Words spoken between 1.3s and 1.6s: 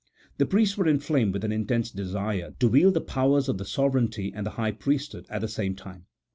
with an